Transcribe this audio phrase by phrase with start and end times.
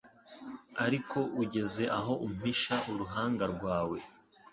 [0.85, 3.97] Ariko ugeze aho umpisha uruhanga rwawe